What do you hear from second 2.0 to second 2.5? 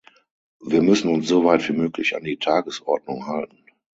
an die